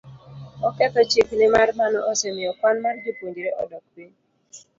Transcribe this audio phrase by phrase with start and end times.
[0.67, 4.13] oketho chik, nimar mano osemiyo kwan mar jopuonjre odok piny,